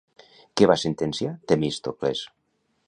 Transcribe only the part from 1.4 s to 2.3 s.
Temístocles?